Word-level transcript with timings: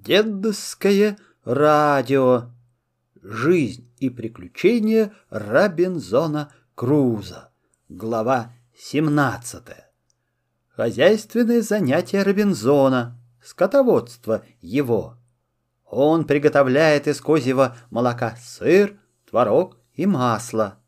Дедовское 0.00 1.18
радио. 1.44 2.50
Жизнь 3.20 3.88
и 3.98 4.08
приключения 4.10 5.12
Робинзона 5.28 6.50
Круза. 6.74 7.52
Глава 7.88 8.52
17. 8.74 9.62
Хозяйственные 10.70 11.62
занятия 11.62 12.22
Робинзона. 12.22 13.20
Скотоводство 13.44 14.44
его. 14.60 15.18
Он 15.84 16.24
приготовляет 16.24 17.06
из 17.06 17.20
козьего 17.20 17.76
молока 17.90 18.36
сыр, 18.36 18.98
творог 19.28 19.76
и 19.92 20.06
масло. 20.06 20.78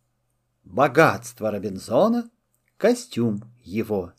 Богатство 0.65 1.51
Робинзона. 1.51 2.31
Костюм 2.79 3.45
его. 3.63 4.13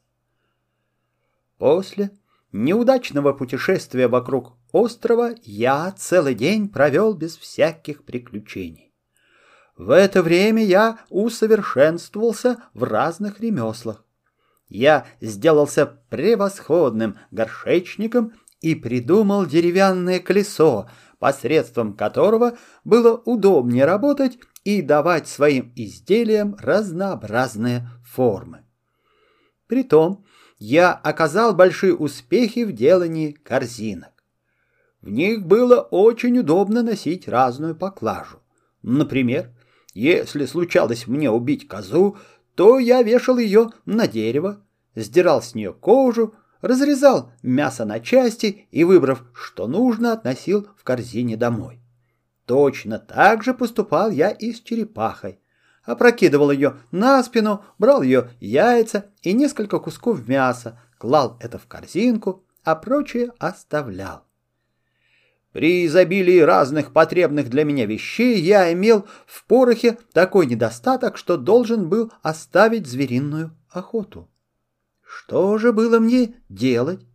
После 1.57 2.11
неудачного 2.52 3.33
путешествия 3.33 4.07
вокруг 4.07 4.54
острова 4.75 5.33
я 5.43 5.89
целый 5.97 6.35
день 6.35 6.67
провел 6.67 7.13
без 7.13 7.38
всяких 7.38 8.03
приключений. 8.03 8.93
В 9.77 9.89
это 9.89 10.21
время 10.21 10.66
я 10.66 10.99
усовершенствовался 11.09 12.57
в 12.73 12.83
разных 12.83 13.39
ремеслах. 13.39 14.03
Я 14.67 15.05
сделался 15.21 15.85
превосходным 15.85 17.17
горшечником 17.31 18.33
и 18.59 18.75
придумал 18.75 19.45
деревянное 19.45 20.19
колесо, 20.19 20.89
посредством 21.19 21.95
которого 21.95 22.57
было 22.83 23.16
удобнее 23.16 23.85
работать 23.85 24.39
и 24.66 24.81
давать 24.81 25.30
своим 25.30 25.71
изделиям 25.77 26.57
разнообразные 26.59 27.88
формы. 28.03 28.66
Притом, 29.67 30.25
я 30.59 30.91
оказал 30.91 31.55
большие 31.55 31.95
успехи 31.95 32.66
в 32.66 32.73
делании 32.73 33.31
корзинок. 33.31 34.14
В 35.05 35.09
них 35.09 35.45
было 35.45 35.80
очень 35.80 36.40
удобно 36.40 36.82
носить 36.82 37.27
разную 37.27 37.76
поклажу. 37.76 38.39
Например, 38.81 39.52
если 39.94 40.45
случалось 40.45 41.06
мне 41.06 41.30
убить 41.30 41.67
козу, 41.67 42.17
то 42.56 42.80
я 42.80 43.03
вешал 43.03 43.38
ее 43.38 43.70
на 43.86 44.08
дерево, 44.08 44.62
сдирал 44.95 45.42
с 45.44 45.56
нее 45.56 45.73
кожу, 45.73 46.34
разрезал 46.62 47.31
мясо 47.44 47.86
на 47.86 48.00
части 48.00 48.67
и, 48.72 48.84
выбрав, 48.84 49.23
что 49.34 49.67
нужно, 49.67 50.12
относил 50.12 50.67
в 50.75 50.84
корзине 50.84 51.38
домой. 51.38 51.80
Точно 52.47 52.97
так 52.97 53.44
же 53.44 53.53
поступал 53.53 54.09
я 54.09 54.31
и 54.31 54.52
с 54.52 54.59
черепахой 54.59 55.40
опрокидывал 55.84 56.50
ее 56.50 56.78
на 56.90 57.22
спину, 57.23 57.64
брал 57.78 58.02
ее 58.02 58.31
яйца 58.40 59.12
и 59.22 59.34
несколько 59.34 59.78
кусков 59.78 60.28
мяса, 60.28 60.80
клал 60.97 61.38
это 61.40 61.59
в 61.59 61.67
корзинку, 61.67 62.44
а 62.64 62.75
прочее 62.75 63.31
оставлял. 63.38 64.25
При 65.56 65.86
изобилии 65.86 66.39
разных 66.39 66.92
потребных 66.92 67.50
для 67.50 67.64
меня 67.64 67.86
вещей 67.86 68.42
я 68.42 68.73
имел 68.73 69.08
в 69.25 69.45
порохе 69.45 69.97
такой 70.12 70.47
недостаток, 70.47 71.16
что 71.16 71.38
должен 71.38 71.88
был 71.88 72.12
оставить 72.22 72.86
звериную 72.86 73.56
охоту. 73.70 74.30
Что 75.02 75.58
же 75.58 75.72
было 75.72 76.00
мне 76.00 76.36
делать? 76.50 77.06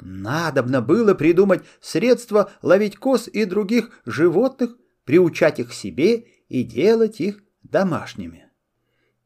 Надобно 0.00 0.80
было 0.80 1.14
придумать 1.14 1.64
средства 1.80 2.52
ловить 2.62 2.96
коз 2.96 3.26
и 3.26 3.44
других 3.44 3.90
животных, 4.06 4.76
приучать 5.04 5.58
их 5.58 5.74
себе 5.74 6.28
и 6.48 6.62
делать 6.62 7.20
их 7.20 7.42
домашними. 7.64 8.52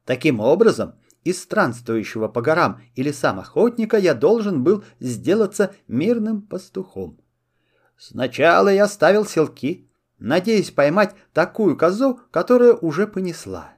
Таким 0.06 0.40
образом, 0.40 0.94
из 1.22 1.38
странствующего 1.38 2.28
по 2.28 2.40
горам 2.40 2.80
и 2.94 3.02
лесам 3.02 3.40
охотника 3.40 3.98
я 3.98 4.14
должен 4.14 4.64
был 4.64 4.84
сделаться 5.00 5.74
мирным 5.86 6.40
пастухом. 6.40 7.21
Сначала 8.04 8.68
я 8.68 8.88
ставил 8.88 9.24
селки, 9.24 9.88
надеясь 10.18 10.72
поймать 10.72 11.14
такую 11.32 11.76
козу, 11.76 12.18
которая 12.32 12.72
уже 12.72 13.06
понесла. 13.06 13.74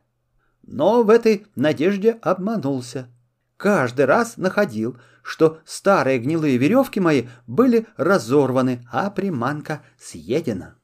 Но 0.62 1.02
в 1.02 1.10
этой 1.10 1.46
надежде 1.56 2.12
обманулся. 2.22 3.10
Каждый 3.58 4.06
раз 4.06 4.38
находил, 4.38 4.96
что 5.22 5.58
старые 5.66 6.18
гнилые 6.20 6.56
веревки 6.56 7.00
мои 7.00 7.26
были 7.46 7.86
разорваны, 7.98 8.88
а 8.90 9.10
приманка 9.10 9.82
съедена. 9.98 10.78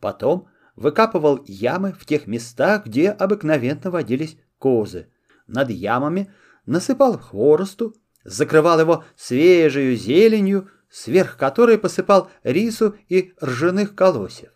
Потом 0.00 0.48
выкапывал 0.74 1.44
ямы 1.46 1.92
в 1.92 2.04
тех 2.04 2.26
местах, 2.26 2.86
где 2.86 3.10
обыкновенно 3.10 3.92
водились 3.92 4.38
козы. 4.58 5.06
Над 5.46 5.70
ямами 5.70 6.32
насыпал 6.66 7.16
хворосту, 7.16 7.94
закрывал 8.24 8.80
его 8.80 9.04
свежей 9.14 9.94
зеленью, 9.94 10.68
сверх 10.96 11.36
которой 11.36 11.76
посыпал 11.76 12.30
рису 12.42 12.96
и 13.08 13.34
ржаных 13.42 13.94
колосьев. 13.94 14.50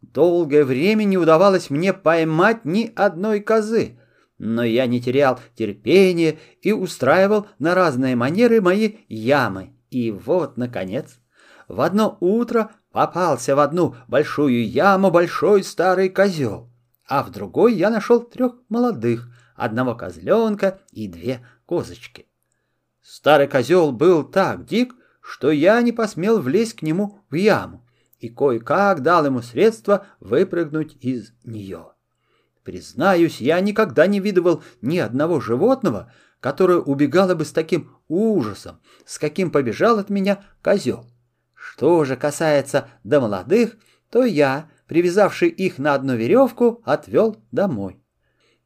Долгое 0.00 0.64
время 0.64 1.02
не 1.02 1.18
удавалось 1.18 1.68
мне 1.68 1.92
поймать 1.92 2.64
ни 2.64 2.92
одной 2.94 3.40
козы, 3.40 3.98
но 4.38 4.62
я 4.62 4.86
не 4.86 5.02
терял 5.02 5.40
терпения 5.56 6.38
и 6.62 6.70
устраивал 6.70 7.48
на 7.58 7.74
разные 7.74 8.14
манеры 8.14 8.60
мои 8.60 8.98
ямы. 9.08 9.74
И 9.90 10.12
вот, 10.12 10.56
наконец, 10.56 11.18
в 11.66 11.80
одно 11.80 12.18
утро 12.20 12.70
попался 12.92 13.56
в 13.56 13.58
одну 13.58 13.96
большую 14.06 14.68
яму 14.68 15.10
большой 15.10 15.64
старый 15.64 16.08
козел, 16.08 16.70
а 17.08 17.24
в 17.24 17.32
другой 17.32 17.74
я 17.74 17.90
нашел 17.90 18.20
трех 18.20 18.54
молодых, 18.68 19.28
одного 19.56 19.96
козленка 19.96 20.78
и 20.92 21.08
две 21.08 21.44
козочки. 21.66 22.26
Старый 23.02 23.48
козел 23.48 23.90
был 23.90 24.22
так 24.22 24.66
дик, 24.66 24.94
что 25.24 25.50
я 25.50 25.80
не 25.80 25.90
посмел 25.90 26.38
влезть 26.38 26.74
к 26.74 26.82
нему 26.82 27.18
в 27.30 27.34
яму 27.34 27.82
и 28.18 28.28
кое-как 28.28 29.02
дал 29.02 29.24
ему 29.24 29.40
средства 29.40 30.06
выпрыгнуть 30.20 30.98
из 31.00 31.32
нее. 31.44 31.92
Признаюсь, 32.62 33.40
я 33.40 33.60
никогда 33.60 34.06
не 34.06 34.20
видывал 34.20 34.62
ни 34.82 34.98
одного 34.98 35.40
животного, 35.40 36.12
которое 36.40 36.78
убегало 36.78 37.34
бы 37.34 37.46
с 37.46 37.52
таким 37.52 37.96
ужасом, 38.06 38.80
с 39.06 39.18
каким 39.18 39.50
побежал 39.50 39.98
от 39.98 40.10
меня 40.10 40.44
козел. 40.62 41.06
Что 41.54 42.04
же 42.04 42.16
касается 42.16 42.88
до 43.02 43.20
молодых, 43.20 43.76
то 44.10 44.24
я, 44.24 44.70
привязавший 44.86 45.48
их 45.48 45.78
на 45.78 45.94
одну 45.94 46.16
веревку, 46.16 46.82
отвел 46.84 47.36
домой. 47.50 48.02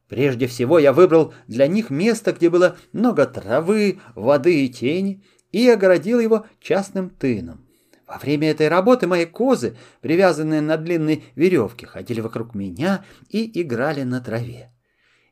Прежде 0.09 0.47
всего 0.47 0.77
я 0.77 0.91
выбрал 0.91 1.33
для 1.47 1.67
них 1.67 1.89
место, 1.89 2.33
где 2.33 2.49
было 2.49 2.75
много 2.91 3.25
травы, 3.25 3.99
воды 4.15 4.65
и 4.65 4.69
тени, 4.69 5.23
и 5.51 5.67
огородил 5.69 6.19
его 6.19 6.45
частным 6.59 7.09
тыном. 7.09 7.65
Во 8.07 8.17
время 8.17 8.49
этой 8.49 8.67
работы 8.69 9.05
мои 9.05 9.25
козы, 9.25 9.77
привязанные 10.01 10.61
на 10.61 10.77
длинной 10.77 11.25
веревке, 11.35 11.85
ходили 11.85 12.21
вокруг 12.21 12.55
меня 12.55 13.05
и 13.29 13.61
играли 13.61 14.01
на 14.03 14.19
траве. 14.19 14.71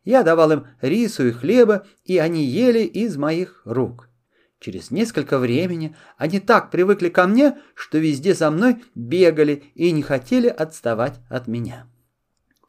Я 0.03 0.23
давал 0.23 0.51
им 0.51 0.67
рису 0.81 1.27
и 1.27 1.31
хлеба, 1.31 1.85
и 2.05 2.17
они 2.17 2.45
ели 2.45 2.79
из 2.83 3.17
моих 3.17 3.61
рук. 3.65 4.09
Через 4.59 4.89
несколько 4.91 5.37
времени 5.37 5.95
они 6.17 6.39
так 6.39 6.71
привыкли 6.71 7.09
ко 7.09 7.27
мне, 7.27 7.57
что 7.75 7.97
везде 7.97 8.33
за 8.33 8.49
мной 8.49 8.83
бегали 8.95 9.63
и 9.75 9.91
не 9.91 10.01
хотели 10.01 10.47
отставать 10.47 11.19
от 11.29 11.47
меня. 11.47 11.87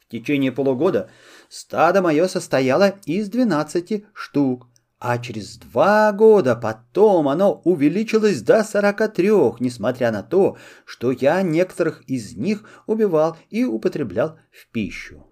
В 0.01 0.11
течение 0.11 0.53
полугода 0.53 1.11
стадо 1.51 2.01
мое 2.01 2.29
состояло 2.29 2.95
из 3.05 3.29
12 3.29 4.05
штук, 4.15 4.68
а 4.99 5.19
через 5.19 5.57
два 5.59 6.13
года 6.13 6.57
потом 6.57 7.29
оно 7.29 7.61
увеличилось 7.65 8.43
до 8.43 8.65
43, 8.65 9.31
несмотря 9.61 10.11
на 10.11 10.23
то, 10.23 10.57
что 10.85 11.11
я 11.13 11.43
некоторых 11.43 12.03
из 12.09 12.37
них 12.37 12.65
убивал 12.87 13.37
и 13.51 13.65
употреблял 13.65 14.39
в 14.51 14.71
пищу. 14.73 15.27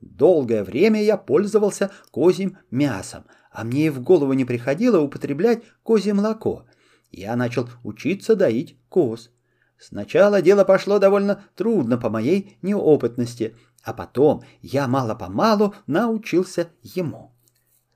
Долгое 0.00 0.64
время 0.64 1.02
я 1.02 1.16
пользовался 1.16 1.90
козьим 2.10 2.58
мясом– 2.70 3.24
а 3.52 3.64
мне 3.64 3.86
и 3.86 3.90
в 3.90 4.02
голову 4.02 4.32
не 4.32 4.44
приходило 4.44 5.00
употреблять 5.00 5.62
козье 5.82 6.14
молоко. 6.14 6.64
Я 7.10 7.36
начал 7.36 7.68
учиться 7.84 8.34
доить 8.34 8.78
коз. 8.88 9.30
Сначала 9.78 10.40
дело 10.40 10.64
пошло 10.64 10.98
довольно 10.98 11.44
трудно 11.54 11.98
по 11.98 12.08
моей 12.08 12.56
неопытности, 12.62 13.56
а 13.82 13.92
потом 13.92 14.42
я 14.62 14.88
мало-помалу 14.88 15.74
научился 15.86 16.68
ему. 16.82 17.31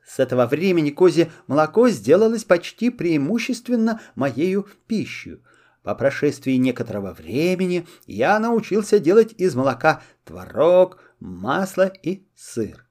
С 0.06 0.20
этого 0.20 0.46
времени 0.46 0.90
козье 0.90 1.32
молоко 1.48 1.88
сделалось 1.88 2.44
почти 2.44 2.90
преимущественно 2.90 4.00
моею 4.14 4.68
пищей. 4.86 5.42
По 5.82 5.96
прошествии 5.96 6.52
некоторого 6.52 7.12
времени 7.12 7.86
я 8.06 8.38
научился 8.38 9.00
делать 9.00 9.34
из 9.36 9.56
молока 9.56 10.02
творог, 10.24 10.98
масло 11.18 11.92
и 12.02 12.24
сыр. 12.36 12.86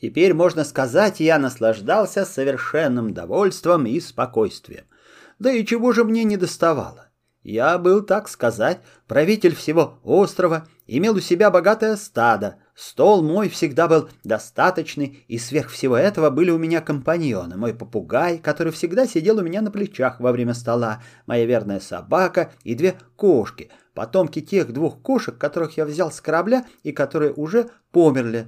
Теперь, 0.00 0.32
можно 0.32 0.64
сказать, 0.64 1.20
я 1.20 1.38
наслаждался 1.38 2.24
совершенным 2.24 3.12
довольством 3.12 3.84
и 3.86 4.00
спокойствием. 4.00 4.84
Да 5.38 5.50
и 5.50 5.64
чего 5.64 5.92
же 5.92 6.04
мне 6.04 6.24
не 6.24 6.36
доставало? 6.36 7.08
Я 7.42 7.78
был, 7.78 8.02
так 8.02 8.28
сказать, 8.28 8.80
правитель 9.06 9.54
всего 9.54 9.98
острова, 10.02 10.66
имел 10.86 11.16
у 11.16 11.20
себя 11.20 11.50
богатое 11.50 11.96
стадо, 11.96 12.56
Стол 12.78 13.24
мой 13.24 13.48
всегда 13.48 13.88
был 13.88 14.08
достаточный, 14.22 15.24
и 15.26 15.36
сверх 15.36 15.68
всего 15.68 15.96
этого 15.96 16.30
были 16.30 16.52
у 16.52 16.58
меня 16.58 16.80
компаньоны. 16.80 17.56
Мой 17.56 17.74
попугай, 17.74 18.38
который 18.38 18.72
всегда 18.72 19.04
сидел 19.04 19.38
у 19.38 19.42
меня 19.42 19.62
на 19.62 19.72
плечах 19.72 20.20
во 20.20 20.30
время 20.30 20.54
стола, 20.54 21.02
моя 21.26 21.44
верная 21.44 21.80
собака 21.80 22.52
и 22.62 22.76
две 22.76 22.96
кошки, 23.16 23.72
потомки 23.94 24.40
тех 24.40 24.72
двух 24.72 25.02
кошек, 25.02 25.36
которых 25.36 25.76
я 25.76 25.86
взял 25.86 26.12
с 26.12 26.20
корабля 26.20 26.66
и 26.84 26.92
которые 26.92 27.32
уже 27.32 27.68
померли. 27.90 28.46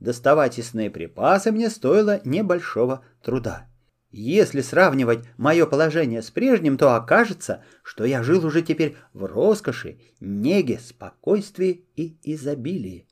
Доставать 0.00 0.58
ясные 0.58 0.90
припасы 0.90 1.52
мне 1.52 1.70
стоило 1.70 2.20
небольшого 2.24 3.04
труда. 3.22 3.68
Если 4.10 4.60
сравнивать 4.60 5.24
мое 5.36 5.66
положение 5.66 6.22
с 6.22 6.32
прежним, 6.32 6.78
то 6.78 6.96
окажется, 6.96 7.62
что 7.84 8.04
я 8.04 8.24
жил 8.24 8.44
уже 8.44 8.62
теперь 8.62 8.96
в 9.12 9.24
роскоши, 9.24 10.00
неге, 10.18 10.80
спокойствии 10.80 11.86
и 11.94 12.18
изобилии. 12.24 13.06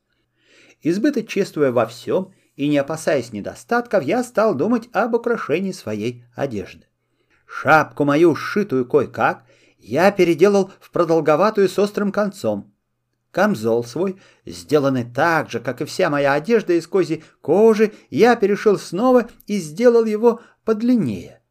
Избыточествуя 0.83 1.73
во 1.73 1.87
всем 1.87 2.33
и 2.55 2.69
не 2.69 2.79
опасаясь 2.79 3.33
недостатков, 3.33 4.03
я 4.03 4.23
стал 4.23 4.55
думать 4.55 4.89
об 4.93 5.15
украшении 5.15 5.73
своей 5.73 6.25
одежды. 6.35 6.87
Шапку 7.47 8.05
мою, 8.05 8.35
сшитую 8.35 8.87
кое-как, 8.87 9.45
я 9.79 10.11
переделал 10.11 10.73
в 10.81 10.91
продолговатую 10.91 11.69
с 11.69 11.79
острым 11.79 12.13
концом. 12.13 12.73
Камзол 13.31 13.85
свой, 13.85 14.19
сделанный 14.47 15.05
так 15.05 15.51
же, 15.51 15.61
как 15.61 15.83
и 15.83 15.85
вся 15.85 16.09
моя 16.09 16.33
одежда 16.33 16.73
из 16.73 16.87
козьей 16.87 17.23
кожи, 17.43 17.93
я 18.09 18.35
перешил 18.35 18.79
снова 18.79 19.29
и 19.47 19.59
сделал 19.59 20.05
его 20.05 20.41
подлиннее. 20.65 21.43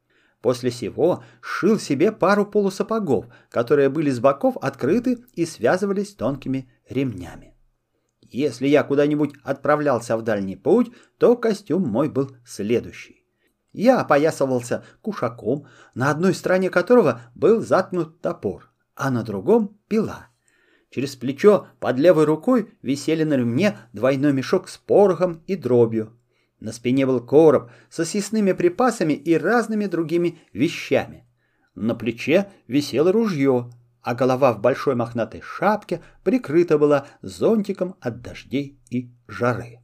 После 0.41 0.69
сего 0.69 1.23
шил 1.41 1.79
себе 1.79 2.11
пару 2.11 2.45
полусапогов, 2.45 3.25
которые 3.49 3.89
были 3.89 4.09
с 4.09 4.19
боков 4.19 4.57
открыты 4.57 5.23
и 5.33 5.45
связывались 5.45 6.13
тонкими 6.13 6.69
ремнями. 6.89 7.54
Если 8.35 8.67
я 8.67 8.83
куда-нибудь 8.83 9.33
отправлялся 9.43 10.17
в 10.17 10.21
дальний 10.21 10.57
путь, 10.57 10.91
то 11.17 11.37
костюм 11.37 11.83
мой 11.83 12.09
был 12.09 12.35
следующий. 12.45 13.23
Я 13.71 14.01
опоясывался 14.01 14.83
кушаком, 15.01 15.67
на 15.93 16.11
одной 16.11 16.33
стороне 16.33 16.69
которого 16.69 17.21
был 17.33 17.61
заткнут 17.61 18.19
топор, 18.19 18.69
а 18.93 19.09
на 19.09 19.23
другом— 19.23 19.79
пила. 19.87 20.27
Через 20.89 21.15
плечо 21.15 21.67
под 21.79 21.97
левой 21.97 22.25
рукой 22.25 22.73
висели 22.81 23.23
на 23.23 23.35
ремне 23.35 23.77
двойной 23.93 24.33
мешок 24.33 24.67
с 24.67 24.77
порохом 24.77 25.41
и 25.47 25.55
дробью. 25.55 26.11
На 26.59 26.73
спине 26.73 27.05
был 27.05 27.21
короб 27.21 27.71
со 27.89 28.03
съестными 28.03 28.51
припасами 28.51 29.13
и 29.13 29.37
разными 29.37 29.85
другими 29.85 30.39
вещами. 30.51 31.25
На 31.73 31.95
плече 31.95 32.51
висело 32.67 33.13
ружье— 33.13 33.69
а 34.05 34.13
голова 34.13 34.53
в 34.53 34.61
большой 34.61 34.93
мохнатой 34.93 35.41
шапке 35.41 35.99
прикрыта 36.23 36.77
была 36.77 37.07
зонтиком 37.23 37.95
от 37.99 38.21
дождей 38.21 38.79
и 38.91 39.09
жары. 39.27 39.79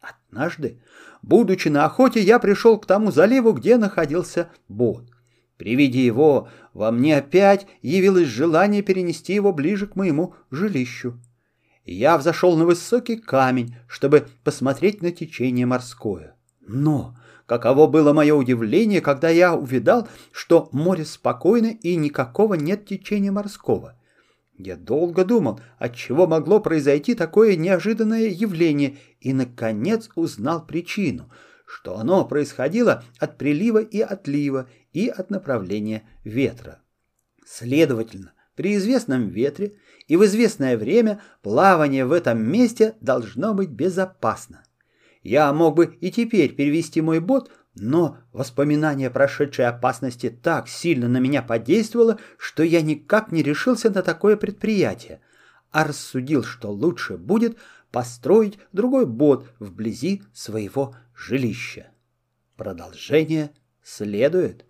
Однажды, 0.00 0.82
будучи 1.22 1.68
на 1.68 1.84
охоте, 1.84 2.20
я 2.20 2.40
пришел 2.40 2.80
к 2.80 2.86
тому 2.86 3.12
заливу, 3.12 3.52
где 3.52 3.76
находился 3.76 4.50
бот. 4.68 5.08
При 5.56 5.76
виде 5.76 6.04
его 6.04 6.48
во 6.72 6.90
мне 6.90 7.16
опять 7.16 7.68
явилось 7.80 8.26
желание 8.26 8.82
перенести 8.82 9.34
его 9.34 9.52
ближе 9.52 9.86
к 9.86 9.94
моему 9.94 10.34
жилищу. 10.50 11.22
Я 11.84 12.18
взошел 12.18 12.56
на 12.56 12.64
высокий 12.64 13.16
камень, 13.16 13.76
чтобы 13.86 14.26
посмотреть 14.42 15.00
на 15.00 15.12
течение 15.12 15.64
морское. 15.64 16.34
Но 16.66 17.16
Каково 17.46 17.86
было 17.86 18.12
мое 18.12 18.34
удивление, 18.34 19.00
когда 19.00 19.28
я 19.28 19.54
увидал, 19.54 20.08
что 20.32 20.68
море 20.72 21.04
спокойно 21.04 21.66
и 21.66 21.94
никакого 21.96 22.54
нет 22.54 22.86
течения 22.86 23.30
морского. 23.30 23.96
Я 24.56 24.76
долго 24.76 25.24
думал, 25.24 25.60
от 25.78 25.94
чего 25.94 26.26
могло 26.26 26.60
произойти 26.60 27.14
такое 27.14 27.56
неожиданное 27.56 28.28
явление, 28.28 28.96
и, 29.20 29.32
наконец, 29.32 30.08
узнал 30.14 30.64
причину, 30.64 31.30
что 31.66 31.98
оно 31.98 32.24
происходило 32.24 33.02
от 33.18 33.36
прилива 33.36 33.80
и 33.80 34.00
отлива 34.00 34.68
и 34.92 35.08
от 35.08 35.28
направления 35.28 36.04
ветра. 36.22 36.80
Следовательно, 37.44 38.32
при 38.54 38.76
известном 38.76 39.28
ветре 39.28 39.76
и 40.06 40.16
в 40.16 40.24
известное 40.24 40.78
время 40.78 41.20
плавание 41.42 42.06
в 42.06 42.12
этом 42.12 42.40
месте 42.40 42.94
должно 43.00 43.54
быть 43.54 43.70
безопасно. 43.70 44.62
Я 45.24 45.50
мог 45.54 45.74
бы 45.74 45.96
и 46.00 46.12
теперь 46.12 46.54
перевести 46.54 47.00
мой 47.00 47.18
бот, 47.18 47.50
но 47.74 48.18
воспоминание 48.32 49.10
прошедшей 49.10 49.66
опасности 49.66 50.28
так 50.28 50.68
сильно 50.68 51.08
на 51.08 51.16
меня 51.16 51.42
подействовало, 51.42 52.18
что 52.36 52.62
я 52.62 52.82
никак 52.82 53.32
не 53.32 53.42
решился 53.42 53.90
на 53.90 54.02
такое 54.02 54.36
предприятие, 54.36 55.22
а 55.72 55.84
рассудил, 55.84 56.44
что 56.44 56.70
лучше 56.70 57.16
будет 57.16 57.56
построить 57.90 58.58
другой 58.72 59.06
бот 59.06 59.48
вблизи 59.58 60.22
своего 60.34 60.94
жилища. 61.16 61.88
Продолжение 62.56 63.50
следует. 63.82 64.66